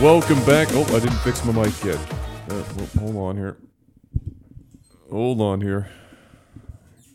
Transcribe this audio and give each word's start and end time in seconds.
welcome 0.00 0.44
back. 0.44 0.68
Oh, 0.72 0.84
I 0.94 1.00
didn't 1.00 1.18
fix 1.18 1.44
my 1.44 1.52
mic 1.52 1.84
yet. 1.84 1.98
Uh, 2.48 2.62
hold 2.98 3.16
on 3.16 3.36
here. 3.36 3.56
Hold 5.10 5.40
on 5.40 5.60
here. 5.60 5.90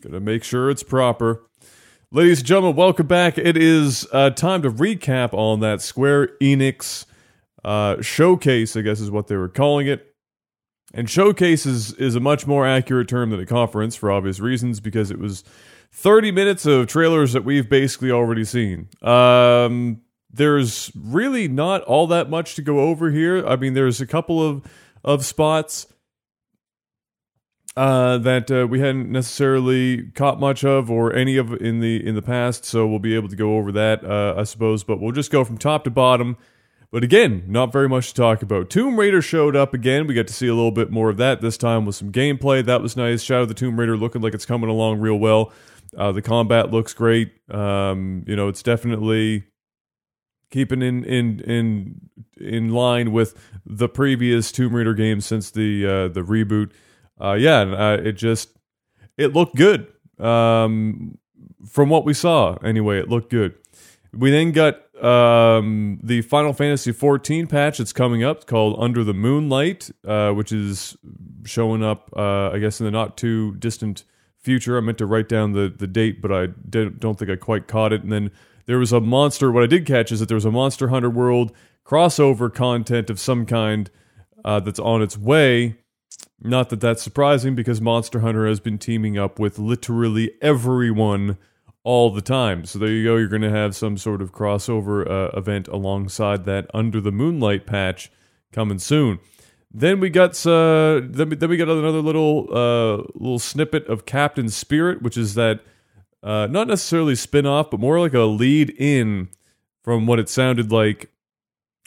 Gotta 0.02 0.20
make 0.20 0.44
sure 0.44 0.70
it's 0.70 0.82
proper. 0.82 1.42
Ladies 2.10 2.38
and 2.38 2.46
gentlemen, 2.46 2.76
welcome 2.76 3.06
back. 3.06 3.38
It 3.38 3.56
is 3.56 4.06
uh, 4.12 4.30
time 4.30 4.62
to 4.62 4.70
recap 4.70 5.32
on 5.32 5.60
that 5.60 5.82
Square 5.82 6.30
Enix 6.40 7.04
uh, 7.64 8.00
showcase, 8.00 8.76
I 8.76 8.80
guess 8.80 9.00
is 9.00 9.10
what 9.10 9.28
they 9.28 9.36
were 9.36 9.48
calling 9.48 9.86
it. 9.86 10.14
And 10.92 11.08
showcase 11.08 11.66
is, 11.66 11.92
is 11.94 12.16
a 12.16 12.20
much 12.20 12.46
more 12.46 12.66
accurate 12.66 13.08
term 13.08 13.30
than 13.30 13.40
a 13.40 13.46
conference 13.46 13.94
for 13.94 14.10
obvious 14.10 14.40
reasons 14.40 14.80
because 14.80 15.10
it 15.10 15.18
was 15.18 15.44
30 15.92 16.32
minutes 16.32 16.66
of 16.66 16.88
trailers 16.88 17.32
that 17.32 17.44
we've 17.44 17.68
basically 17.68 18.10
already 18.10 18.44
seen. 18.44 18.88
Um, 19.02 20.00
there's 20.32 20.92
really 20.94 21.48
not 21.48 21.82
all 21.82 22.06
that 22.08 22.30
much 22.30 22.54
to 22.54 22.62
go 22.62 22.80
over 22.80 23.10
here. 23.10 23.46
I 23.46 23.56
mean, 23.56 23.74
there's 23.74 24.00
a 24.00 24.06
couple 24.06 24.42
of, 24.42 24.62
of 25.04 25.24
spots 25.24 25.86
uh, 27.76 28.18
that 28.18 28.50
uh, 28.50 28.66
we 28.66 28.80
hadn't 28.80 29.10
necessarily 29.10 30.10
caught 30.12 30.40
much 30.40 30.64
of 30.64 30.90
or 30.90 31.14
any 31.14 31.36
of 31.36 31.52
in 31.54 31.80
the 31.80 32.04
in 32.06 32.14
the 32.14 32.22
past, 32.22 32.64
so 32.64 32.86
we'll 32.86 32.98
be 32.98 33.14
able 33.14 33.28
to 33.28 33.36
go 33.36 33.56
over 33.56 33.72
that, 33.72 34.04
uh, 34.04 34.34
I 34.36 34.42
suppose. 34.42 34.84
But 34.84 35.00
we'll 35.00 35.12
just 35.12 35.30
go 35.30 35.44
from 35.44 35.58
top 35.58 35.84
to 35.84 35.90
bottom. 35.90 36.36
But 36.92 37.04
again, 37.04 37.44
not 37.46 37.72
very 37.72 37.88
much 37.88 38.08
to 38.08 38.14
talk 38.14 38.42
about. 38.42 38.68
Tomb 38.68 38.98
Raider 38.98 39.22
showed 39.22 39.54
up 39.54 39.72
again. 39.72 40.08
We 40.08 40.14
got 40.14 40.26
to 40.26 40.34
see 40.34 40.48
a 40.48 40.54
little 40.54 40.72
bit 40.72 40.90
more 40.90 41.08
of 41.08 41.18
that 41.18 41.40
this 41.40 41.56
time 41.56 41.86
with 41.86 41.94
some 41.94 42.10
gameplay. 42.10 42.64
That 42.64 42.82
was 42.82 42.96
nice. 42.96 43.22
Shadow 43.22 43.42
of 43.42 43.48
the 43.48 43.54
Tomb 43.54 43.78
Raider 43.78 43.96
looking 43.96 44.22
like 44.22 44.34
it's 44.34 44.44
coming 44.44 44.68
along 44.68 44.98
real 44.98 45.14
well. 45.14 45.52
Uh, 45.96 46.10
the 46.10 46.22
combat 46.22 46.72
looks 46.72 46.92
great. 46.92 47.32
Um, 47.48 48.24
you 48.26 48.34
know, 48.34 48.48
it's 48.48 48.62
definitely 48.62 49.44
keeping 50.50 50.82
in 50.82 51.04
in 51.04 51.40
in 51.40 52.00
in 52.40 52.70
line 52.70 53.12
with 53.12 53.34
the 53.64 53.88
previous 53.88 54.52
Tomb 54.52 54.74
Raider 54.74 54.94
games 54.94 55.26
since 55.26 55.50
the 55.50 55.86
uh, 55.86 56.08
the 56.08 56.22
reboot. 56.22 56.72
Uh, 57.20 57.34
yeah, 57.34 57.60
uh, 57.60 58.00
it 58.02 58.12
just 58.12 58.50
it 59.16 59.32
looked 59.34 59.56
good. 59.56 59.86
Um, 60.18 61.18
from 61.68 61.88
what 61.88 62.04
we 62.04 62.14
saw, 62.14 62.56
anyway, 62.56 62.98
it 62.98 63.08
looked 63.08 63.30
good. 63.30 63.54
We 64.12 64.30
then 64.30 64.52
got 64.52 64.82
um, 65.02 66.00
the 66.02 66.22
Final 66.22 66.52
Fantasy 66.52 66.92
14 66.92 67.46
patch 67.46 67.78
that's 67.78 67.92
coming 67.92 68.24
up 68.24 68.46
called 68.46 68.76
Under 68.78 69.04
the 69.04 69.14
Moonlight, 69.14 69.90
uh, 70.06 70.32
which 70.32 70.52
is 70.52 70.96
showing 71.44 71.82
up, 71.82 72.10
uh, 72.16 72.50
I 72.50 72.58
guess, 72.58 72.80
in 72.80 72.84
the 72.84 72.90
not 72.90 73.16
too 73.16 73.54
distant 73.56 74.04
future. 74.36 74.76
I 74.76 74.80
meant 74.80 74.98
to 74.98 75.06
write 75.06 75.28
down 75.28 75.52
the, 75.52 75.72
the 75.74 75.86
date, 75.86 76.20
but 76.20 76.32
I 76.32 76.46
don't 76.46 77.18
think 77.18 77.30
I 77.30 77.36
quite 77.36 77.68
caught 77.68 77.92
it. 77.92 78.02
And 78.02 78.10
then 78.10 78.30
there 78.70 78.78
was 78.78 78.92
a 78.92 79.00
monster. 79.00 79.50
What 79.50 79.64
I 79.64 79.66
did 79.66 79.84
catch 79.84 80.12
is 80.12 80.20
that 80.20 80.26
there 80.26 80.36
was 80.36 80.44
a 80.44 80.50
Monster 80.52 80.90
Hunter 80.90 81.10
World 81.10 81.50
crossover 81.84 82.54
content 82.54 83.10
of 83.10 83.18
some 83.18 83.44
kind 83.44 83.90
uh, 84.44 84.60
that's 84.60 84.78
on 84.78 85.02
its 85.02 85.18
way. 85.18 85.74
Not 86.40 86.68
that 86.68 86.80
that's 86.80 87.02
surprising 87.02 87.56
because 87.56 87.80
Monster 87.80 88.20
Hunter 88.20 88.46
has 88.46 88.60
been 88.60 88.78
teaming 88.78 89.18
up 89.18 89.40
with 89.40 89.58
literally 89.58 90.30
everyone 90.40 91.36
all 91.82 92.12
the 92.12 92.20
time. 92.20 92.64
So 92.64 92.78
there 92.78 92.90
you 92.90 93.02
go. 93.02 93.16
You're 93.16 93.26
going 93.26 93.42
to 93.42 93.50
have 93.50 93.74
some 93.74 93.98
sort 93.98 94.22
of 94.22 94.30
crossover 94.30 95.04
uh, 95.04 95.36
event 95.36 95.66
alongside 95.66 96.44
that 96.44 96.70
Under 96.72 97.00
the 97.00 97.10
Moonlight 97.10 97.66
patch 97.66 98.08
coming 98.52 98.78
soon. 98.78 99.18
Then 99.72 99.98
we 99.98 100.10
got 100.10 100.30
uh, 100.46 101.00
then, 101.02 101.28
we, 101.28 101.56
got 101.56 101.68
another 101.68 102.02
little 102.02 102.46
uh, 102.52 103.02
little 103.14 103.40
snippet 103.40 103.88
of 103.88 104.06
Captain 104.06 104.48
Spirit, 104.48 105.02
which 105.02 105.16
is 105.16 105.34
that 105.34 105.60
uh, 106.22 106.46
not 106.50 106.68
necessarily 106.68 107.14
spin 107.14 107.46
off, 107.46 107.70
but 107.70 107.80
more 107.80 107.98
like 108.00 108.14
a 108.14 108.20
lead 108.20 108.70
in 108.78 109.28
from 109.82 110.06
what 110.06 110.18
it 110.18 110.28
sounded 110.28 110.70
like 110.70 111.10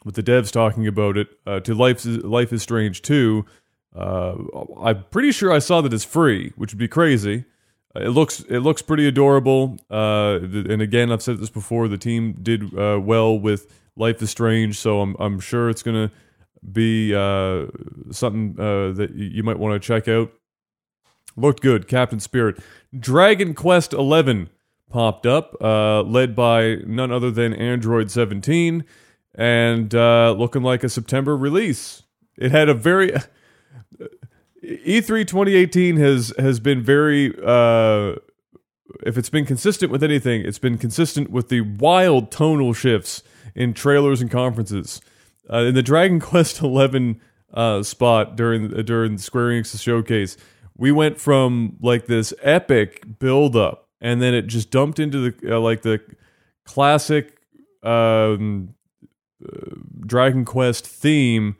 with 0.03 0.15
the 0.15 0.23
devs 0.23 0.51
talking 0.51 0.87
about 0.87 1.17
it 1.17 1.27
uh, 1.45 1.59
to 1.61 1.73
Life 1.73 2.05
is, 2.05 2.17
Life 2.23 2.51
is 2.51 2.61
Strange 2.61 3.01
2. 3.01 3.45
Uh, 3.95 4.35
I'm 4.81 5.03
pretty 5.11 5.31
sure 5.31 5.51
I 5.51 5.59
saw 5.59 5.81
that 5.81 5.93
it's 5.93 6.03
free, 6.03 6.51
which 6.55 6.73
would 6.73 6.79
be 6.79 6.87
crazy. 6.87 7.45
It 7.95 8.09
looks 8.09 8.39
it 8.49 8.61
looks 8.61 8.81
pretty 8.81 9.07
adorable. 9.07 9.77
Uh, 9.89 10.39
and 10.41 10.81
again, 10.81 11.11
I've 11.11 11.21
said 11.21 11.37
this 11.37 11.51
before. 11.51 11.87
The 11.87 11.97
team 11.97 12.33
did 12.41 12.75
uh, 12.75 12.99
well 12.99 13.37
with 13.37 13.71
Life 13.95 14.19
is 14.23 14.31
Strange, 14.31 14.79
so 14.79 14.99
I'm 15.01 15.15
I'm 15.19 15.39
sure 15.39 15.69
it's 15.69 15.83
gonna 15.83 16.11
be 16.71 17.13
uh, 17.13 17.67
something 18.09 18.55
uh, 18.59 18.93
that 18.93 19.11
you 19.13 19.43
might 19.43 19.59
want 19.59 19.79
to 19.79 19.85
check 19.85 20.07
out. 20.07 20.31
Looked 21.35 21.61
good, 21.61 21.87
Captain 21.87 22.19
Spirit. 22.19 22.59
Dragon 22.97 23.53
Quest 23.53 23.93
Eleven 23.93 24.49
popped 24.89 25.25
up, 25.25 25.55
uh, 25.61 26.03
led 26.03 26.35
by 26.35 26.75
none 26.85 27.11
other 27.11 27.31
than 27.31 27.53
Android 27.53 28.11
17, 28.11 28.83
and 29.33 29.95
uh, 29.95 30.31
looking 30.37 30.61
like 30.61 30.83
a 30.83 30.89
September 30.89 31.35
release. 31.35 32.03
It 32.37 32.51
had 32.51 32.69
a 32.69 32.73
very 32.73 33.11
E3 34.63 35.27
2018 35.27 35.97
has 35.97 36.33
has 36.37 36.59
been 36.59 36.81
very 36.81 37.33
uh 37.43 38.15
if 39.05 39.17
it's 39.17 39.29
been 39.29 39.45
consistent 39.45 39.91
with 39.91 40.03
anything, 40.03 40.41
it's 40.45 40.59
been 40.59 40.77
consistent 40.77 41.29
with 41.31 41.49
the 41.49 41.61
wild 41.61 42.31
tonal 42.31 42.73
shifts 42.73 43.23
in 43.55 43.73
trailers 43.73 44.21
and 44.21 44.29
conferences. 44.31 45.01
Uh, 45.51 45.57
in 45.59 45.75
the 45.75 45.83
Dragon 45.83 46.19
Quest 46.21 46.57
XI 46.57 47.19
uh, 47.53 47.83
spot 47.83 48.35
during 48.35 48.69
during 48.85 49.17
Square 49.17 49.49
Enix's 49.49 49.81
showcase, 49.81 50.37
we 50.77 50.91
went 50.91 51.19
from 51.19 51.77
like 51.81 52.07
this 52.07 52.33
epic 52.41 53.19
build 53.19 53.55
up, 53.55 53.87
and 54.01 54.21
then 54.21 54.33
it 54.33 54.47
just 54.47 54.71
dumped 54.71 54.99
into 54.99 55.31
the 55.31 55.55
uh, 55.55 55.59
like 55.59 55.81
the 55.81 56.01
classic 56.65 57.37
um, 57.83 58.73
uh, 59.43 59.75
Dragon 60.05 60.45
Quest 60.45 60.85
theme 60.87 61.55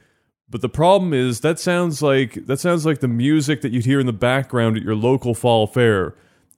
but 0.53 0.61
the 0.61 0.69
problem 0.69 1.15
is 1.15 1.39
that 1.39 1.57
sounds 1.57 2.03
like 2.03 2.45
that 2.45 2.59
sounds 2.59 2.85
like 2.85 2.99
the 2.99 3.07
music 3.07 3.61
that 3.61 3.71
you'd 3.71 3.85
hear 3.85 3.99
in 3.99 4.05
the 4.05 4.13
background 4.13 4.77
at 4.77 4.83
your 4.83 4.93
local 4.93 5.33
fall 5.33 5.65
fair. 5.65 6.13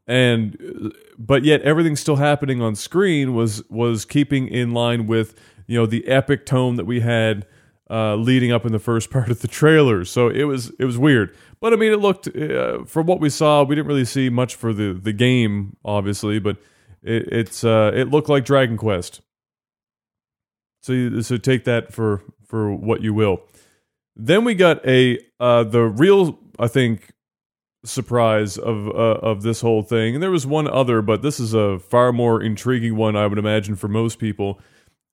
And 0.05 0.93
but 1.17 1.45
yet 1.45 1.61
everything 1.61 1.95
still 1.95 2.17
happening 2.17 2.61
on 2.61 2.75
screen 2.75 3.33
was 3.33 3.63
was 3.69 4.03
keeping 4.03 4.49
in 4.49 4.73
line 4.73 5.07
with, 5.07 5.39
you 5.65 5.79
know, 5.79 5.85
the 5.85 6.05
epic 6.09 6.45
tone 6.45 6.75
that 6.75 6.83
we 6.83 6.99
had 6.99 7.47
uh, 7.89 8.15
leading 8.15 8.51
up 8.51 8.65
in 8.65 8.73
the 8.73 8.79
first 8.79 9.09
part 9.11 9.29
of 9.29 9.39
the 9.39 9.47
trailer. 9.47 10.03
So 10.03 10.27
it 10.27 10.43
was 10.43 10.71
it 10.77 10.83
was 10.83 10.97
weird. 10.97 11.33
But 11.65 11.73
I 11.73 11.77
mean, 11.77 11.91
it 11.91 11.99
looked 11.99 12.27
uh, 12.27 12.83
from 12.85 13.07
what 13.07 13.19
we 13.19 13.31
saw, 13.31 13.63
we 13.63 13.73
didn't 13.73 13.87
really 13.87 14.05
see 14.05 14.29
much 14.29 14.53
for 14.53 14.71
the 14.71 14.93
the 14.93 15.11
game, 15.11 15.75
obviously, 15.83 16.37
but 16.37 16.57
it, 17.01 17.27
it's 17.31 17.63
uh, 17.63 17.89
it 17.91 18.11
looked 18.11 18.29
like 18.29 18.45
Dragon 18.45 18.77
Quest. 18.77 19.21
So 20.83 20.93
you, 20.93 21.23
so 21.23 21.37
take 21.37 21.63
that 21.63 21.91
for 21.91 22.21
for 22.45 22.71
what 22.71 23.01
you 23.01 23.15
will. 23.15 23.41
Then 24.15 24.45
we 24.45 24.53
got 24.53 24.87
a 24.87 25.17
uh, 25.39 25.63
the 25.63 25.81
real 25.81 26.37
I 26.59 26.67
think 26.67 27.11
surprise 27.83 28.59
of 28.59 28.87
uh, 28.89 29.17
of 29.23 29.41
this 29.41 29.61
whole 29.61 29.81
thing, 29.81 30.13
and 30.13 30.21
there 30.21 30.29
was 30.29 30.45
one 30.45 30.67
other, 30.67 31.01
but 31.01 31.23
this 31.23 31.39
is 31.39 31.55
a 31.55 31.79
far 31.79 32.13
more 32.13 32.43
intriguing 32.43 32.95
one 32.95 33.15
I 33.15 33.25
would 33.25 33.39
imagine 33.39 33.75
for 33.75 33.87
most 33.87 34.19
people. 34.19 34.59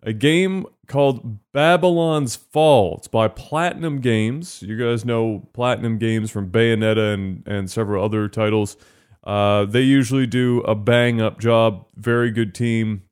A 0.03 0.13
game 0.13 0.67
called 0.89 1.39
Babylon's 1.53 2.35
Fall. 2.35 2.97
It's 2.99 3.09
by 3.09 3.29
Platinum 3.29 4.01
Games. 4.01 4.63
You 4.63 4.77
guys 4.77 5.05
know 5.05 5.49
Platinum 5.53 5.99
Games 5.99 6.31
from 6.31 6.51
Bayonetta 6.51 7.15
and 7.15 7.47
and 7.47 7.71
several 7.71 8.05
other 8.05 8.29
titles. 8.29 8.77
Uh, 9.25 9.65
they 9.65 9.83
usually 9.83 10.27
do 10.27 10.61
a 10.63 10.75
bang 10.75 11.21
up 11.21 11.39
job. 11.39 11.87
Very 11.97 12.31
good 12.31 12.55
team. 12.55 13.03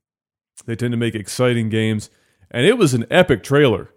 They 0.67 0.75
tend 0.75 0.93
to 0.93 0.97
make 0.99 1.15
exciting 1.15 1.69
games, 1.69 2.11
and 2.51 2.67
it 2.67 2.77
was 2.77 2.93
an 2.93 3.07
epic 3.11 3.43
trailer. 3.43 3.93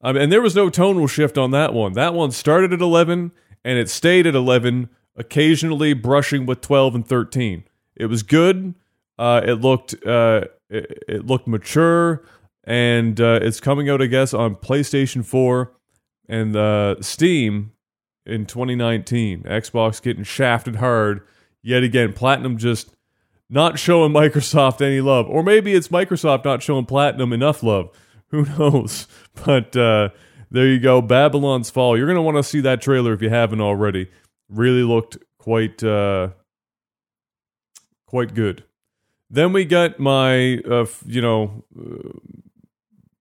Um, 0.00 0.16
and 0.16 0.30
there 0.30 0.42
was 0.42 0.54
no 0.54 0.70
tonal 0.70 1.06
shift 1.08 1.36
on 1.36 1.50
that 1.50 1.74
one. 1.74 1.92
That 1.94 2.14
one 2.14 2.30
started 2.30 2.72
at 2.72 2.80
11 2.80 3.32
and 3.64 3.78
it 3.78 3.90
stayed 3.90 4.26
at 4.26 4.34
11, 4.34 4.88
occasionally 5.16 5.92
brushing 5.92 6.46
with 6.46 6.60
12 6.60 6.94
and 6.94 7.06
13. 7.06 7.64
It 7.96 8.06
was 8.06 8.22
good. 8.22 8.74
Uh, 9.18 9.40
it 9.44 9.54
looked 9.54 9.94
uh, 10.06 10.42
it, 10.70 11.04
it, 11.08 11.26
looked 11.26 11.46
mature, 11.46 12.24
and 12.64 13.20
uh, 13.20 13.40
it's 13.42 13.60
coming 13.60 13.88
out, 13.88 14.02
I 14.02 14.06
guess, 14.06 14.34
on 14.34 14.56
PlayStation 14.56 15.24
4 15.24 15.72
and 16.28 16.54
uh, 16.56 17.00
Steam 17.00 17.72
in 18.26 18.46
2019. 18.46 19.44
Xbox 19.44 20.02
getting 20.02 20.24
shafted 20.24 20.76
hard 20.76 21.22
yet 21.62 21.82
again. 21.82 22.12
Platinum 22.12 22.58
just 22.58 22.94
not 23.50 23.78
showing 23.78 24.12
Microsoft 24.12 24.82
any 24.82 25.00
love, 25.00 25.26
or 25.28 25.42
maybe 25.42 25.72
it's 25.72 25.88
Microsoft 25.88 26.44
not 26.44 26.62
showing 26.62 26.84
Platinum 26.84 27.32
enough 27.32 27.62
love. 27.62 27.90
Who 28.28 28.44
knows? 28.58 29.06
But 29.44 29.76
uh, 29.76 30.10
there 30.50 30.66
you 30.66 30.78
go. 30.78 31.00
Babylon's 31.00 31.70
Fall. 31.70 31.96
You're 31.96 32.06
going 32.06 32.16
to 32.16 32.22
want 32.22 32.36
to 32.36 32.42
see 32.42 32.60
that 32.60 32.80
trailer 32.80 33.12
if 33.12 33.22
you 33.22 33.30
haven't 33.30 33.60
already. 33.60 34.10
Really 34.48 34.82
looked 34.82 35.18
quite 35.38 35.82
uh, 35.82 36.30
quite 38.06 38.34
good. 38.34 38.64
Then 39.30 39.52
we 39.52 39.64
got 39.64 39.98
my, 39.98 40.58
uh, 40.58 40.86
you 41.04 41.20
know, 41.20 41.64
uh, 41.78 42.18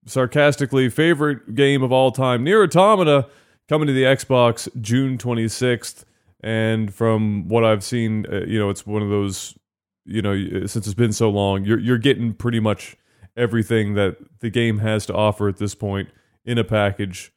sarcastically 0.06 0.89
favorite 0.89 1.54
game 1.54 1.83
of 1.83 1.92
all 1.92 2.12
time, 2.12 2.44
Nier 2.44 2.63
Automata, 2.63 3.27
coming 3.68 3.88
to 3.88 3.94
the 3.94 4.04
Xbox 4.04 4.69
June 4.81 5.18
26th. 5.18 6.06
And 6.42 6.94
from 6.94 7.48
what 7.50 7.65
I've 7.65 7.83
seen, 7.83 8.25
uh, 8.31 8.45
you 8.45 8.57
know, 8.57 8.69
it's 8.69 8.86
one 8.86 9.01
of 9.01 9.09
those, 9.09 9.57
you 10.06 10.21
know, 10.21 10.36
since 10.65 10.86
it's 10.86 10.94
been 10.94 11.12
so 11.12 11.30
long, 11.30 11.65
you're 11.65 11.80
you're 11.80 11.98
getting 11.98 12.33
pretty 12.33 12.59
much 12.59 12.95
everything 13.36 13.95
that 13.95 14.18
the 14.39 14.50
game 14.50 14.80
has 14.80 15.06
to 15.07 15.13
offer 15.13 15.50
at 15.50 15.57
this 15.57 15.75
point 15.75 16.09
in 16.45 16.57
a 16.57 16.63
package, 16.63 17.33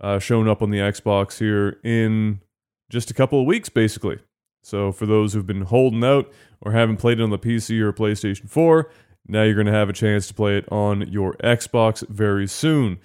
uh, 0.00 0.18
showing 0.18 0.48
up 0.48 0.62
on 0.62 0.70
the 0.70 0.78
Xbox 0.78 1.38
here 1.38 1.80
in 1.82 2.40
just 2.88 3.10
a 3.10 3.14
couple 3.14 3.40
of 3.40 3.46
weeks, 3.46 3.68
basically. 3.68 4.18
So 4.62 4.92
for 4.92 5.06
those 5.06 5.34
who've 5.34 5.46
been 5.46 5.62
holding 5.62 6.04
out 6.04 6.32
or 6.60 6.72
haven't 6.72 6.98
played 6.98 7.18
it 7.18 7.22
on 7.22 7.30
the 7.30 7.38
PC 7.38 7.80
or 7.80 7.92
PlayStation 7.92 8.48
4, 8.48 8.90
now 9.26 9.42
you're 9.42 9.54
going 9.54 9.66
to 9.66 9.72
have 9.72 9.88
a 9.88 9.92
chance 9.92 10.28
to 10.28 10.34
play 10.34 10.56
it 10.56 10.70
on 10.70 11.08
your 11.10 11.34
Xbox 11.34 12.06
very 12.08 12.46
soon. 12.46 12.98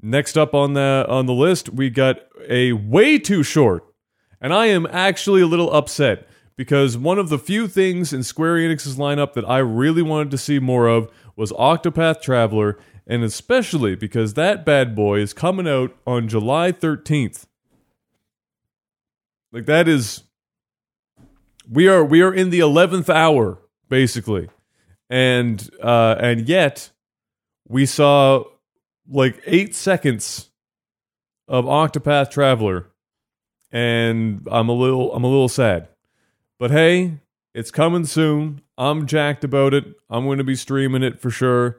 Next 0.00 0.36
up 0.36 0.54
on 0.54 0.74
the 0.74 1.04
on 1.08 1.26
the 1.26 1.32
list, 1.32 1.70
we 1.70 1.90
got 1.90 2.20
a 2.48 2.72
way 2.72 3.18
too 3.18 3.42
short, 3.42 3.84
and 4.40 4.54
I 4.54 4.66
am 4.66 4.86
actually 4.86 5.40
a 5.40 5.46
little 5.46 5.72
upset 5.72 6.28
because 6.56 6.96
one 6.96 7.18
of 7.18 7.30
the 7.30 7.38
few 7.38 7.66
things 7.66 8.12
in 8.12 8.22
Square 8.22 8.58
Enix's 8.58 8.96
lineup 8.96 9.32
that 9.32 9.48
I 9.48 9.58
really 9.58 10.02
wanted 10.02 10.30
to 10.32 10.38
see 10.38 10.60
more 10.60 10.86
of 10.86 11.10
was 11.34 11.50
Octopath 11.52 12.20
Traveler, 12.20 12.78
and 13.08 13.24
especially 13.24 13.96
because 13.96 14.34
that 14.34 14.64
bad 14.64 14.94
boy 14.94 15.18
is 15.18 15.32
coming 15.32 15.66
out 15.66 15.96
on 16.06 16.28
July 16.28 16.70
13th. 16.70 17.46
Like 19.50 19.66
that 19.66 19.88
is 19.88 20.24
we 21.70 21.88
are 21.88 22.04
we 22.04 22.22
are 22.22 22.32
in 22.32 22.50
the 22.50 22.60
11th 22.60 23.08
hour 23.08 23.58
basically. 23.88 24.48
And 25.10 25.68
uh 25.82 26.16
and 26.18 26.48
yet 26.48 26.90
we 27.66 27.86
saw 27.86 28.44
like 29.08 29.40
8 29.46 29.74
seconds 29.74 30.50
of 31.46 31.64
Octopath 31.64 32.30
Traveler 32.30 32.86
and 33.70 34.46
I'm 34.50 34.68
a 34.68 34.72
little 34.72 35.14
I'm 35.14 35.24
a 35.24 35.28
little 35.28 35.48
sad. 35.48 35.88
But 36.58 36.70
hey, 36.70 37.18
it's 37.54 37.70
coming 37.70 38.04
soon. 38.04 38.62
I'm 38.76 39.06
jacked 39.06 39.44
about 39.44 39.74
it. 39.74 39.84
I'm 40.08 40.24
going 40.24 40.38
to 40.38 40.44
be 40.44 40.54
streaming 40.54 41.02
it 41.02 41.20
for 41.20 41.30
sure. 41.30 41.78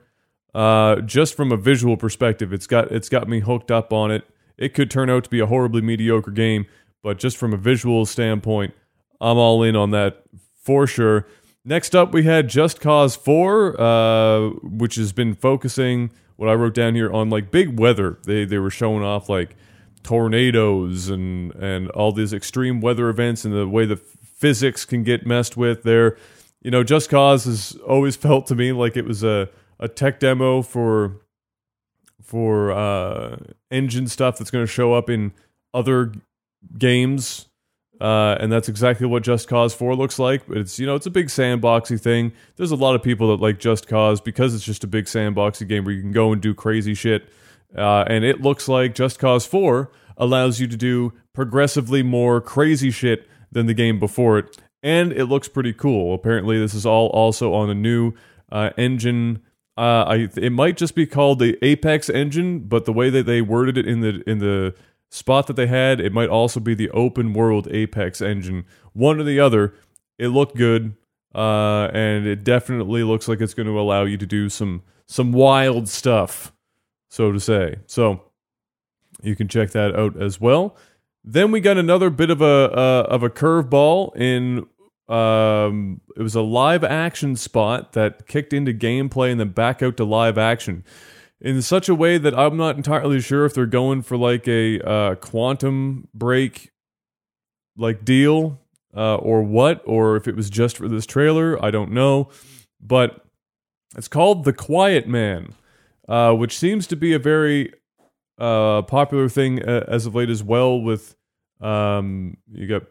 Uh, 0.53 1.01
just 1.01 1.35
from 1.35 1.51
a 1.51 1.57
visual 1.57 1.95
perspective, 1.95 2.51
it's 2.51 2.67
got 2.67 2.91
it's 2.91 3.09
got 3.09 3.27
me 3.27 3.39
hooked 3.39 3.71
up 3.71 3.93
on 3.93 4.11
it. 4.11 4.25
It 4.57 4.73
could 4.73 4.91
turn 4.91 5.09
out 5.09 5.23
to 5.23 5.29
be 5.29 5.39
a 5.39 5.45
horribly 5.45 5.81
mediocre 5.81 6.31
game, 6.31 6.65
but 7.01 7.17
just 7.17 7.37
from 7.37 7.53
a 7.53 7.57
visual 7.57 8.05
standpoint, 8.05 8.73
I'm 9.21 9.37
all 9.37 9.63
in 9.63 9.75
on 9.75 9.91
that 9.91 10.23
for 10.61 10.87
sure. 10.87 11.27
Next 11.65 11.95
up, 11.95 12.13
we 12.13 12.23
had 12.23 12.47
Just 12.47 12.79
Cause 12.79 13.15
4, 13.15 13.79
uh, 13.79 14.49
which 14.63 14.95
has 14.95 15.11
been 15.11 15.35
focusing 15.35 16.11
what 16.37 16.49
I 16.49 16.53
wrote 16.53 16.73
down 16.73 16.95
here 16.95 17.11
on 17.11 17.29
like 17.29 17.51
big 17.51 17.77
weather. 17.77 18.17
They 18.25 18.45
they 18.45 18.59
were 18.59 18.69
showing 18.69 19.03
off 19.03 19.27
like 19.27 19.55
tornadoes 20.03 21.09
and 21.09 21.53
and 21.55 21.89
all 21.89 22.13
these 22.13 22.31
extreme 22.31 22.79
weather 22.79 23.09
events 23.09 23.43
and 23.43 23.53
the 23.53 23.67
way 23.67 23.85
the 23.85 23.97
physics 23.97 24.85
can 24.85 25.03
get 25.03 25.27
messed 25.27 25.57
with 25.57 25.83
there. 25.83 26.17
You 26.61 26.71
know, 26.71 26.83
Just 26.83 27.09
Cause 27.09 27.43
has 27.43 27.77
always 27.85 28.15
felt 28.25 28.47
to 28.47 28.55
me 28.55 28.71
like 28.71 28.95
it 28.95 29.05
was 29.05 29.23
a, 29.23 29.49
a 29.79 29.89
tech 29.89 30.19
demo 30.21 30.61
for 30.61 31.21
for 32.23 32.71
uh, 32.71 33.37
engine 33.69 34.07
stuff 34.07 34.37
that's 34.37 34.51
going 34.51 34.63
to 34.65 34.71
show 34.71 34.93
up 34.93 35.09
in 35.09 35.33
other 35.73 36.13
games. 36.77 37.48
Uh, 37.99 38.37
and 38.39 38.51
that's 38.51 38.69
exactly 38.69 39.05
what 39.05 39.23
Just 39.23 39.49
Cause 39.49 39.73
4 39.73 39.95
looks 39.95 40.19
like. 40.19 40.43
It's 40.49 40.79
you 40.79 40.85
know 40.85 40.95
it's 40.95 41.05
a 41.05 41.11
big 41.11 41.27
sandboxy 41.27 41.99
thing. 41.99 42.31
There's 42.55 42.71
a 42.71 42.77
lot 42.77 42.95
of 42.95 43.03
people 43.03 43.29
that 43.29 43.43
like 43.43 43.59
Just 43.59 43.87
Cause 43.87 44.21
because 44.21 44.55
it's 44.55 44.63
just 44.63 44.83
a 44.83 44.87
big 44.87 45.05
sandboxy 45.05 45.67
game 45.67 45.83
where 45.83 45.93
you 45.93 46.01
can 46.01 46.13
go 46.13 46.31
and 46.31 46.41
do 46.41 46.53
crazy 46.53 46.93
shit. 46.93 47.29
Uh, 47.77 48.03
and 48.07 48.23
it 48.23 48.41
looks 48.41 48.67
like 48.67 48.95
Just 48.95 49.19
Cause 49.19 49.45
4 49.45 49.91
allows 50.17 50.59
you 50.59 50.67
to 50.67 50.77
do 50.77 51.13
progressively 51.33 52.01
more 52.03 52.41
crazy 52.41 52.91
shit 52.91 53.27
than 53.51 53.65
the 53.65 53.73
game 53.73 53.99
before 53.99 54.37
it, 54.37 54.57
and 54.81 55.11
it 55.11 55.25
looks 55.25 55.47
pretty 55.47 55.73
cool. 55.73 56.13
Apparently, 56.13 56.57
this 56.57 56.73
is 56.73 56.85
all 56.85 57.07
also 57.07 57.53
on 57.53 57.69
a 57.69 57.75
new 57.75 58.13
uh, 58.51 58.69
engine. 58.77 59.41
Uh, 59.77 60.03
I 60.03 60.29
it 60.35 60.51
might 60.51 60.77
just 60.77 60.95
be 60.95 61.05
called 61.05 61.39
the 61.39 61.57
Apex 61.61 62.09
engine, 62.09 62.59
but 62.59 62.85
the 62.85 62.93
way 62.93 63.09
that 63.09 63.25
they 63.25 63.41
worded 63.41 63.77
it 63.77 63.87
in 63.87 64.01
the 64.01 64.21
in 64.25 64.39
the 64.39 64.75
spot 65.09 65.47
that 65.47 65.55
they 65.55 65.67
had, 65.67 65.99
it 65.99 66.13
might 66.13 66.29
also 66.29 66.59
be 66.59 66.73
the 66.73 66.89
open 66.91 67.33
world 67.33 67.67
Apex 67.71 68.21
engine. 68.21 68.65
One 68.93 69.19
or 69.19 69.23
the 69.23 69.39
other. 69.39 69.73
It 70.17 70.27
looked 70.27 70.55
good, 70.55 70.95
uh, 71.33 71.89
and 71.93 72.27
it 72.27 72.43
definitely 72.43 73.03
looks 73.03 73.27
like 73.27 73.39
it's 73.41 73.53
going 73.53 73.67
to 73.67 73.79
allow 73.79 74.03
you 74.03 74.17
to 74.17 74.25
do 74.25 74.49
some 74.49 74.83
some 75.07 75.31
wild 75.31 75.87
stuff, 75.87 76.51
so 77.09 77.31
to 77.31 77.39
say. 77.39 77.77
So 77.87 78.23
you 79.23 79.35
can 79.35 79.47
check 79.47 79.71
that 79.71 79.95
out 79.95 80.21
as 80.21 80.39
well. 80.41 80.75
Then 81.23 81.51
we 81.51 81.61
got 81.61 81.77
another 81.77 82.09
bit 82.09 82.29
of 82.29 82.41
a 82.41 82.45
uh, 82.45 83.07
of 83.09 83.23
a 83.23 83.29
curveball 83.29 84.15
in 84.15 84.67
um, 85.13 86.01
it 86.15 86.21
was 86.21 86.35
a 86.35 86.41
live 86.41 86.83
action 86.83 87.35
spot 87.35 87.93
that 87.93 88.27
kicked 88.27 88.53
into 88.53 88.73
gameplay 88.73 89.31
and 89.31 89.39
then 89.39 89.49
back 89.49 89.81
out 89.81 89.97
to 89.97 90.03
live 90.03 90.37
action 90.37 90.83
in 91.41 91.61
such 91.61 91.87
a 91.87 91.95
way 91.95 92.17
that 92.17 92.37
I'm 92.37 92.57
not 92.57 92.75
entirely 92.75 93.21
sure 93.21 93.45
if 93.45 93.53
they're 93.53 93.65
going 93.65 94.01
for 94.01 94.17
like 94.17 94.47
a 94.47 94.79
uh, 94.81 95.15
quantum 95.15 96.07
break 96.13 96.71
like 97.77 98.03
deal 98.03 98.59
uh, 98.95 99.15
or 99.15 99.41
what, 99.43 99.81
or 99.85 100.15
if 100.15 100.27
it 100.27 100.35
was 100.35 100.49
just 100.49 100.77
for 100.77 100.87
this 100.87 101.05
trailer. 101.05 101.63
I 101.63 101.71
don't 101.71 101.91
know, 101.91 102.29
but 102.81 103.25
it's 103.95 104.07
called 104.07 104.43
The 104.43 104.53
Quiet 104.53 105.07
Man, 105.07 105.53
uh, 106.07 106.33
which 106.33 106.57
seems 106.57 106.87
to 106.87 106.95
be 106.95 107.13
a 107.13 107.19
very 107.19 107.73
uh, 108.37 108.81
popular 108.83 109.29
thing 109.29 109.63
uh, 109.63 109.85
as 109.87 110.05
of 110.05 110.15
late 110.15 110.29
as 110.29 110.43
well. 110.43 110.79
With 110.79 111.15
um, 111.61 112.37
you 112.51 112.67
got 112.67 112.83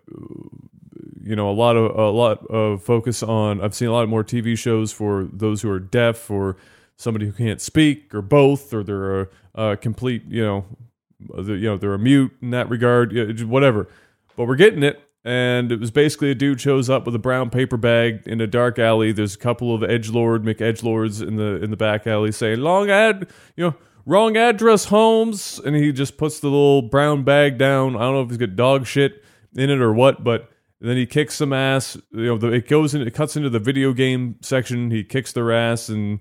you 1.21 1.37
know 1.37 1.51
a 1.51 1.53
lot 1.53 1.77
of 1.77 1.97
a 1.97 2.11
lot 2.11 2.47
of 2.47 2.83
focus 2.83 3.23
on. 3.23 3.61
I've 3.61 3.75
seen 3.75 3.89
a 3.89 3.93
lot 3.93 4.09
more 4.09 4.25
TV 4.25 4.57
shows 4.57 4.93
for 4.93 5.29
those 5.33 5.63
who 5.63 5.71
are 5.71 5.81
deaf 5.81 6.31
or 6.31 6.57
somebody 6.99 7.25
who 7.25 7.33
can't 7.33 7.63
speak 7.63 8.15
or 8.15 8.21
both, 8.21 8.75
or 8.75 8.85
they're 8.85 9.21
a, 9.23 9.29
a 9.55 9.77
complete 9.79 10.25
you 10.29 10.45
know 10.45 10.67
you 11.37 11.61
know 11.61 11.79
they're 11.79 11.95
a 11.95 11.99
mute 11.99 12.33
in 12.43 12.51
that 12.51 12.69
regard, 12.69 13.41
whatever. 13.43 13.89
But 14.37 14.47
we're 14.47 14.57
getting 14.57 14.83
it 14.83 15.03
and 15.25 15.73
it 15.73 15.81
was 15.81 15.91
basically 15.91 16.31
a 16.31 16.35
dude 16.35 16.61
shows 16.61 16.89
up 16.89 17.05
with 17.05 17.15
a 17.15 17.19
brown 17.19 17.51
paper 17.51 17.77
bag 17.77 18.23
in 18.27 18.41
a 18.41 18.47
dark 18.47 18.79
alley. 18.79 19.13
There's 19.13 19.35
a 19.35 19.39
couple 19.39 19.75
of 19.75 19.83
edge 19.83 20.09
lord 20.11 20.45
McEdgelords 20.45 21.27
in 21.27 21.37
the 21.37 21.63
in 21.63 21.71
the 21.71 21.77
back 21.77 22.07
alley 22.07 22.33
saying, 22.33 22.61
"Long 22.61 22.89
ad, 22.89 23.29
you 23.57 23.65
know, 23.65 23.75
wrong 24.07 24.37
address, 24.37 24.87
Holmes." 24.87 25.61
And 25.65 25.75
he 25.77 25.93
just 25.93 26.17
puts 26.17 26.41
the 26.41 26.49
little 26.49 26.83
brown 26.83 27.25
bag 27.25 27.59
down. 27.59 27.97
I 27.97 28.01
don't 28.01 28.15
know 28.15 28.23
if 28.23 28.29
he's 28.29 28.39
got 28.39 28.57
dog 28.57 28.87
shit 28.87 29.23
in 29.55 29.71
it 29.71 29.81
or 29.81 29.93
what, 29.93 30.23
but 30.23 30.51
then 30.81 30.97
he 30.97 31.05
kicks 31.05 31.35
some 31.35 31.53
ass. 31.53 31.99
You 32.13 32.27
know, 32.27 32.39
the, 32.39 32.49
it 32.49 32.69
goes 32.69 32.95
in, 32.95 33.03
it 33.03 33.13
cuts 33.13 33.37
into 33.37 33.51
the 33.51 33.59
video 33.59 33.93
game 33.93 34.37
section. 34.41 34.91
He 34.91 35.03
kicks 35.03 35.33
their 35.33 35.53
ass, 35.53 35.89
and 35.89 36.21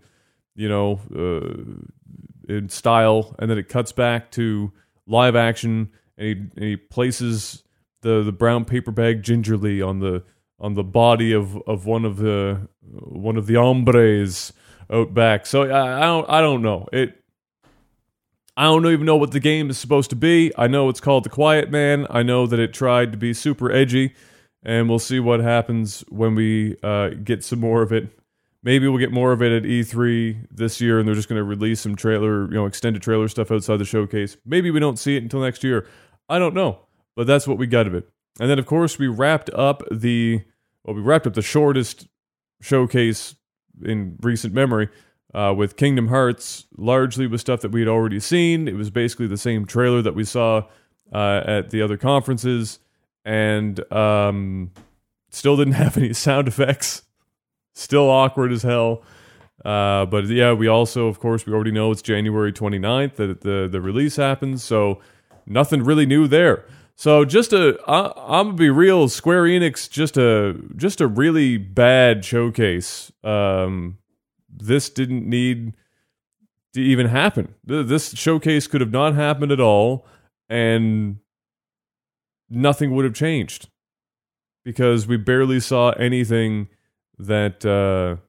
you 0.58 0.68
know, 0.68 1.00
uh, 1.16 2.54
in 2.54 2.68
style, 2.68 3.36
and 3.40 3.50
then 3.50 3.58
it 3.58 3.70
cuts 3.70 3.94
back 3.94 4.32
to 4.32 4.74
live 5.06 5.36
action, 5.36 5.92
and 6.18 6.28
he, 6.28 6.32
and 6.34 6.64
he 6.66 6.76
places 6.76 7.64
the 8.02 8.24
the 8.24 8.32
brown 8.32 8.66
paper 8.66 8.92
bag 8.92 9.24
gingerly 9.24 9.82
on 9.82 10.00
the 10.00 10.24
on 10.60 10.74
the 10.74 10.84
body 10.84 11.32
of 11.32 11.56
of 11.68 11.86
one 11.86 12.04
of 12.04 12.18
the 12.18 12.68
one 12.82 13.38
of 13.38 13.46
the 13.46 13.56
hombres 13.56 14.52
out 14.92 15.14
back. 15.14 15.46
So 15.46 15.64
I, 15.64 16.00
I 16.00 16.06
don't 16.06 16.30
I 16.30 16.42
don't 16.42 16.62
know 16.62 16.88
it. 16.92 17.24
I 18.56 18.64
don't 18.64 18.88
even 18.88 19.06
know 19.06 19.18
what 19.18 19.32
the 19.32 19.40
game 19.40 19.70
is 19.70 19.78
supposed 19.78 20.10
to 20.10 20.16
be. 20.16 20.52
I 20.58 20.66
know 20.66 20.90
it's 20.90 21.00
called 21.00 21.26
The 21.26 21.30
Quiet 21.30 21.70
Man. 21.70 22.08
I 22.10 22.24
know 22.24 22.48
that 22.48 22.60
it 22.60 22.74
tried 22.74 23.12
to 23.12 23.18
be 23.18 23.32
super 23.32 23.72
edgy, 23.72 24.16
and 24.64 24.90
we'll 24.90 24.98
see 24.98 25.20
what 25.20 25.42
happens 25.42 26.04
when 26.10 26.34
we 26.34 26.76
uh, 26.82 27.10
get 27.10 27.44
some 27.44 27.60
more 27.60 27.84
of 27.84 27.92
it. 27.92 28.10
Maybe 28.68 28.88
we'll 28.88 29.00
get 29.00 29.12
more 29.12 29.32
of 29.32 29.42
it 29.42 29.52
at 29.52 29.64
E3 29.64 30.48
this 30.52 30.82
year, 30.82 31.00
and 31.00 31.08
they're 31.08 31.16
just 31.16 31.30
going 31.30 31.40
to 31.40 31.44
release 31.44 31.82
some 31.82 31.96
trailer, 31.96 32.46
you 32.48 32.54
know, 32.56 32.66
extended 32.66 33.02
trailer 33.02 33.28
stuff 33.28 33.50
outside 33.52 33.78
the 33.78 33.86
showcase. 33.86 34.36
Maybe 34.46 34.72
we 34.72 34.80
don't 34.80 35.00
see 35.00 35.16
it 35.16 35.24
until 35.24 35.40
next 35.40 35.64
year. 35.64 35.88
I 36.28 36.38
don't 36.38 36.54
know 36.54 36.88
but 37.18 37.26
that's 37.26 37.48
what 37.48 37.58
we 37.58 37.68
got 37.68 37.88
of 37.88 37.96
it. 37.96 38.08
And 38.40 38.50
then, 38.50 38.60
of 38.60 38.68
course, 38.68 39.00
we 39.00 39.08
wrapped 39.08 39.50
up 39.50 39.82
the 39.92 40.44
well, 40.86 40.96
we 40.96 41.02
wrapped 41.02 41.28
up 41.28 41.34
the 41.34 41.42
shortest 41.42 42.08
showcase 42.62 43.36
in 43.84 44.18
recent 44.22 44.54
memory 44.54 44.88
uh, 45.34 45.54
with 45.58 45.76
Kingdom 45.76 46.08
Hearts, 46.08 46.68
largely 46.78 47.28
with 47.28 47.42
stuff 47.42 47.62
that 47.62 47.72
we 47.72 47.82
had 47.82 47.90
already 47.90 48.20
seen. 48.20 48.68
It 48.68 48.76
was 48.76 48.92
basically 48.92 49.28
the 49.28 49.38
same 49.38 49.66
trailer 49.66 50.02
that 50.04 50.14
we 50.14 50.24
saw 50.24 50.68
uh, 51.12 51.42
at 51.46 51.72
the 51.72 51.82
other 51.82 51.98
conferences, 51.98 52.80
and 53.26 53.92
um, 53.92 54.72
still 55.32 55.58
didn't 55.58 55.74
have 55.84 55.98
any 55.98 56.14
sound 56.14 56.48
effects. 56.48 57.02
Still 57.78 58.10
awkward 58.10 58.52
as 58.52 58.64
hell. 58.64 59.04
Uh, 59.64 60.06
but 60.08 60.26
yeah, 60.26 60.52
we 60.52 60.68
also, 60.68 61.08
of 61.08 61.20
course, 61.20 61.46
we 61.46 61.54
already 61.54 61.72
know 61.72 61.92
it's 61.92 62.02
January 62.02 62.52
29th 62.52 63.16
that 63.18 63.42
the, 63.42 63.68
the 63.72 63.80
release 63.80 64.16
happens. 64.16 64.64
So 64.64 65.00
nothing 65.46 65.84
really 65.84 66.08
new 66.08 66.28
there. 66.28 66.66
So 66.96 67.24
just 67.24 67.54
a, 67.54 67.78
I, 67.88 68.12
I'm 68.18 68.48
gonna 68.48 68.54
be 68.54 68.72
real. 68.72 69.08
Square 69.10 69.44
Enix 69.44 69.88
just 69.88 70.18
a 70.18 70.60
just 70.76 71.00
a 71.00 71.06
really 71.06 71.58
bad 71.58 72.26
showcase. 72.26 73.12
Um, 73.24 74.00
this 74.50 74.90
didn't 74.90 75.30
need 75.30 75.76
to 76.74 76.82
even 76.82 77.06
happen. 77.06 77.54
This 77.64 78.16
showcase 78.16 78.66
could 78.66 78.82
have 78.82 78.92
not 78.92 79.14
happened 79.14 79.52
at 79.52 79.60
all, 79.60 80.08
and 80.50 81.18
nothing 82.50 82.96
would 82.96 83.06
have 83.06 83.14
changed 83.14 83.70
because 84.66 85.06
we 85.06 85.18
barely 85.18 85.60
saw 85.60 85.92
anything 85.92 86.70
that 87.18 87.66
uh, 87.66 88.22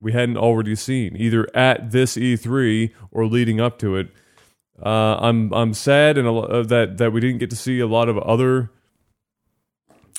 we 0.00 0.12
hadn't 0.12 0.36
already 0.36 0.74
seen, 0.74 1.16
either 1.16 1.48
at 1.54 1.90
this 1.90 2.16
E3 2.16 2.92
or 3.10 3.26
leading 3.26 3.60
up 3.60 3.78
to 3.78 3.96
it. 3.96 4.08
Uh, 4.80 5.16
I'm 5.20 5.52
I'm 5.52 5.74
sad 5.74 6.18
and 6.18 6.28
a, 6.28 6.32
uh, 6.32 6.62
that 6.64 6.98
that 6.98 7.12
we 7.12 7.20
didn't 7.20 7.38
get 7.38 7.50
to 7.50 7.56
see 7.56 7.80
a 7.80 7.86
lot 7.86 8.08
of 8.08 8.16
other 8.18 8.70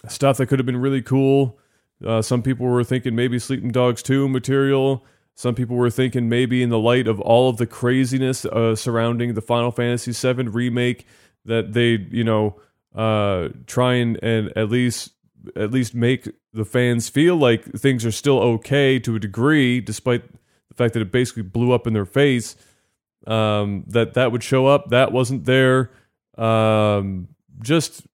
stuff 0.07 0.37
that 0.37 0.47
could 0.47 0.59
have 0.59 0.65
been 0.65 0.77
really 0.77 1.01
cool. 1.01 1.57
Uh, 2.05 2.21
some 2.21 2.41
people 2.41 2.65
were 2.65 2.83
thinking 2.83 3.15
maybe 3.15 3.39
Sleeping 3.39 3.71
Dogs 3.71 4.01
2 4.03 4.29
material. 4.29 5.05
Some 5.35 5.55
people 5.55 5.75
were 5.75 5.89
thinking 5.89 6.27
maybe 6.27 6.61
in 6.61 6.69
the 6.69 6.79
light 6.79 7.07
of 7.07 7.19
all 7.21 7.49
of 7.49 7.57
the 7.57 7.67
craziness 7.67 8.45
uh, 8.45 8.75
surrounding 8.75 9.33
the 9.33 9.41
Final 9.41 9.71
Fantasy 9.71 10.11
VII 10.11 10.49
remake 10.49 11.05
that 11.45 11.73
they, 11.73 12.05
you 12.11 12.23
know, 12.23 12.59
uh, 12.95 13.49
try 13.65 13.95
and, 13.95 14.21
and 14.21 14.51
at 14.57 14.69
least 14.69 15.11
at 15.55 15.71
least 15.71 15.95
make 15.95 16.29
the 16.53 16.65
fans 16.65 17.09
feel 17.09 17.35
like 17.35 17.65
things 17.73 18.05
are 18.05 18.11
still 18.11 18.39
okay 18.39 18.99
to 18.99 19.15
a 19.15 19.19
degree, 19.19 19.81
despite 19.81 20.23
the 20.69 20.75
fact 20.75 20.93
that 20.93 21.01
it 21.01 21.11
basically 21.11 21.43
blew 21.43 21.71
up 21.71 21.87
in 21.87 21.93
their 21.93 22.05
face. 22.05 22.55
Um, 23.27 23.83
that 23.87 24.13
that 24.13 24.31
would 24.31 24.43
show 24.43 24.67
up. 24.67 24.89
That 24.89 25.11
wasn't 25.11 25.45
there. 25.45 25.91
Um, 26.37 27.27
just 27.61 28.07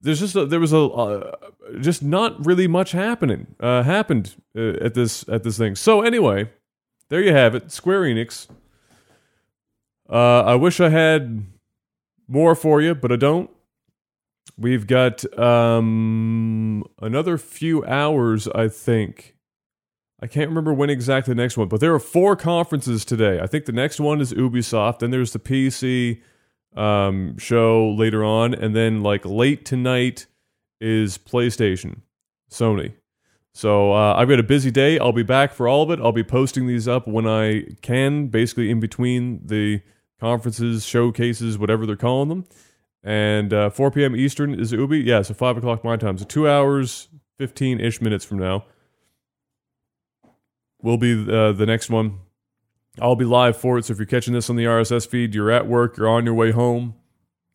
there's 0.00 0.20
just 0.20 0.36
a, 0.36 0.44
there 0.44 0.60
was 0.60 0.72
a 0.72 0.80
uh, 0.80 1.32
just 1.80 2.02
not 2.02 2.44
really 2.44 2.66
much 2.66 2.92
happening 2.92 3.54
uh, 3.60 3.82
happened 3.82 4.34
uh, 4.56 4.74
at 4.80 4.94
this 4.94 5.26
at 5.28 5.44
this 5.44 5.56
thing. 5.56 5.76
So 5.76 6.02
anyway, 6.02 6.50
there 7.08 7.22
you 7.22 7.32
have 7.32 7.54
it, 7.54 7.72
Square 7.72 8.02
Enix. 8.02 8.48
Uh, 10.08 10.42
I 10.42 10.56
wish 10.56 10.80
I 10.80 10.90
had 10.90 11.46
more 12.28 12.54
for 12.54 12.82
you, 12.82 12.94
but 12.94 13.12
I 13.12 13.16
don't. 13.16 13.50
We've 14.56 14.86
got 14.86 15.24
um, 15.38 16.84
another 17.00 17.38
few 17.38 17.84
hours, 17.84 18.46
I 18.48 18.68
think. 18.68 19.34
I 20.20 20.26
can't 20.26 20.48
remember 20.48 20.72
when 20.72 20.90
exactly 20.90 21.34
the 21.34 21.42
next 21.42 21.56
one, 21.56 21.68
but 21.68 21.80
there 21.80 21.92
are 21.92 21.98
four 21.98 22.36
conferences 22.36 23.04
today. 23.04 23.40
I 23.40 23.46
think 23.46 23.64
the 23.64 23.72
next 23.72 24.00
one 24.00 24.20
is 24.20 24.32
Ubisoft. 24.32 25.00
Then 25.00 25.10
there's 25.10 25.32
the 25.32 25.38
PC 25.38 26.20
um, 26.76 27.36
show 27.38 27.90
later 27.90 28.24
on, 28.24 28.54
and 28.54 28.74
then 28.74 29.02
like 29.02 29.24
late 29.24 29.64
tonight 29.64 30.26
is 30.80 31.18
PlayStation, 31.18 32.02
Sony. 32.50 32.94
So 33.52 33.92
uh, 33.92 34.14
I've 34.14 34.28
got 34.28 34.40
a 34.40 34.44
busy 34.44 34.70
day. 34.70 34.98
I'll 34.98 35.12
be 35.12 35.22
back 35.22 35.52
for 35.52 35.68
all 35.68 35.82
of 35.82 35.90
it. 35.90 36.00
I'll 36.02 36.12
be 36.12 36.24
posting 36.24 36.66
these 36.66 36.88
up 36.88 37.06
when 37.06 37.26
I 37.26 37.64
can, 37.82 38.28
basically 38.28 38.70
in 38.70 38.80
between 38.80 39.40
the 39.44 39.80
conferences, 40.20 40.84
showcases, 40.84 41.58
whatever 41.58 41.86
they're 41.86 41.96
calling 41.96 42.28
them. 42.28 42.44
And 43.04 43.52
uh, 43.52 43.70
4 43.70 43.90
p.m. 43.90 44.16
Eastern 44.16 44.58
is 44.58 44.72
Ubi. 44.72 45.00
Yeah, 45.00 45.22
so 45.22 45.34
5 45.34 45.58
o'clock 45.58 45.84
my 45.84 45.96
time. 45.96 46.16
So 46.16 46.24
two 46.24 46.48
hours, 46.48 47.08
15 47.38 47.78
ish 47.78 48.00
minutes 48.00 48.24
from 48.24 48.38
now 48.38 48.64
will 50.84 50.98
be 50.98 51.12
uh, 51.12 51.52
the 51.52 51.66
next 51.66 51.90
one. 51.90 52.20
I'll 53.00 53.16
be 53.16 53.24
live 53.24 53.56
for 53.56 53.78
it. 53.78 53.86
So 53.86 53.92
if 53.92 53.98
you're 53.98 54.06
catching 54.06 54.34
this 54.34 54.48
on 54.48 54.56
the 54.56 54.64
RSS 54.64 55.08
feed, 55.08 55.34
you're 55.34 55.50
at 55.50 55.66
work, 55.66 55.96
you're 55.96 56.08
on 56.08 56.24
your 56.24 56.34
way 56.34 56.52
home, 56.52 56.94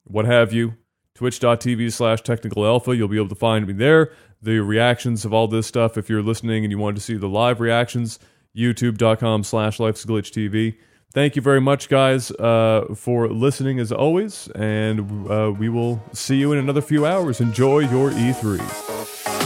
what 0.03 0.25
have 0.25 0.51
you, 0.51 0.75
twitch.tv 1.15 1.93
slash 1.93 2.21
technical 2.21 2.65
alpha. 2.65 2.95
You'll 2.95 3.07
be 3.07 3.17
able 3.17 3.29
to 3.29 3.35
find 3.35 3.65
me 3.65 3.73
there. 3.73 4.11
The 4.41 4.59
reactions 4.59 5.25
of 5.25 5.33
all 5.33 5.47
this 5.47 5.67
stuff, 5.67 5.97
if 5.97 6.09
you're 6.09 6.23
listening 6.23 6.65
and 6.65 6.71
you 6.71 6.77
want 6.77 6.97
to 6.97 7.01
see 7.01 7.15
the 7.15 7.29
live 7.29 7.59
reactions, 7.59 8.19
youtube.com 8.55 9.43
slash 9.43 9.79
life's 9.79 10.05
glitch 10.05 10.31
TV. 10.31 10.77
Thank 11.11 11.35
you 11.35 11.41
very 11.41 11.59
much, 11.59 11.89
guys, 11.89 12.29
uh, 12.31 12.93
for 12.95 13.27
listening 13.29 13.79
as 13.79 13.91
always, 13.91 14.47
and 14.49 15.27
uh, 15.27 15.51
we 15.57 15.67
will 15.67 16.03
see 16.13 16.35
you 16.37 16.51
in 16.53 16.59
another 16.59 16.81
few 16.81 17.03
hours. 17.05 17.41
Enjoy 17.41 17.79
your 17.79 18.11
E3. 18.11 19.38